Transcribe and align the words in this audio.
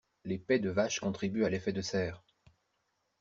Les 0.25 0.39
pets 0.39 0.57
de 0.57 0.71
vaches 0.71 0.99
contribuent 0.99 1.45
à 1.45 1.51
l'effet 1.51 1.73
de 1.73 1.81
serre. 1.83 2.23